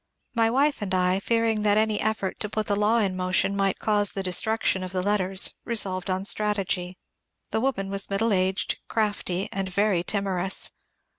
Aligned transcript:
My 0.33 0.49
wife 0.49 0.81
and 0.81 0.95
I, 0.95 1.19
fearing 1.19 1.61
that 1.61 1.77
any 1.77 2.01
effort 2.01 2.39
to 2.39 2.49
put 2.49 2.65
the 2.65 2.75
law 2.75 2.97
in 2.97 3.15
motion 3.15 3.55
might 3.55 3.77
cause 3.77 4.13
the 4.13 4.23
destruction 4.23 4.83
of 4.83 4.93
the 4.93 5.03
letters, 5.03 5.53
resolved 5.63 6.09
on 6.09 6.25
strategy. 6.25 6.97
The 7.51 7.61
woman 7.61 7.91
was 7.91 8.09
middle 8.09 8.33
aged, 8.33 8.79
crafty, 8.87 9.47
and 9.51 9.69
very 9.69 10.01
timorous. 10.03 10.71